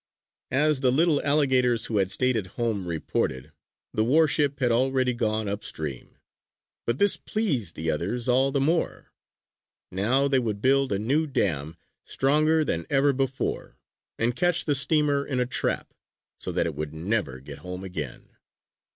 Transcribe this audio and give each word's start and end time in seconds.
As 0.49 0.81
the 0.81 0.91
little 0.91 1.21
alligators 1.21 1.85
who 1.85 1.97
had 1.97 2.09
stayed 2.09 2.35
at 2.35 2.47
home 2.57 2.87
reported, 2.87 3.51
the 3.93 4.03
warship 4.03 4.59
had 4.59 4.71
already 4.71 5.13
gone 5.13 5.45
by 5.45 5.51
upstream. 5.51 6.17
But 6.87 6.97
this 6.97 7.17
pleased 7.17 7.75
the 7.75 7.91
others 7.91 8.27
all 8.27 8.51
the 8.51 8.59
more. 8.59 9.11
Now 9.91 10.27
they 10.27 10.39
would 10.39 10.59
build 10.59 10.91
a 10.91 10.97
new 10.97 11.27
dam, 11.27 11.77
stronger 12.03 12.65
than 12.65 12.87
ever 12.89 13.13
before, 13.13 13.77
and 14.17 14.35
catch 14.35 14.65
the 14.65 14.73
steamer 14.73 15.23
in 15.23 15.39
a 15.39 15.45
trap, 15.45 15.93
so 16.39 16.51
that 16.51 16.65
it 16.65 16.73
would 16.73 16.95
never 16.95 17.39
get 17.39 17.59
home 17.59 17.83
again. 17.83 18.29